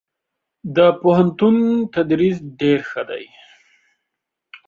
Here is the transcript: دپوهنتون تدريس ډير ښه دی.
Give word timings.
دپوهنتون 0.75 1.55
تدريس 1.93 2.37
ډير 2.59 2.79
ښه 2.89 3.01
دی. 3.09 3.25